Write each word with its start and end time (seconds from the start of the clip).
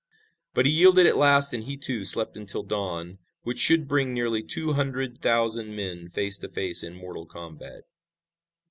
But 0.55 0.65
he 0.65 0.71
yielded 0.71 1.05
at 1.05 1.15
last 1.15 1.53
and 1.53 1.65
he, 1.65 1.77
too, 1.77 2.05
slept 2.05 2.35
until 2.35 2.63
the 2.63 2.69
dawn, 2.69 3.19
which 3.43 3.59
should 3.59 3.87
bring 3.87 4.15
nearly 4.15 4.41
two 4.41 4.73
hundred 4.73 5.21
thousand 5.21 5.75
men 5.75 6.09
face 6.09 6.39
to 6.39 6.49
face 6.49 6.81
in 6.81 6.95
mortal 6.95 7.27
combat. 7.27 7.83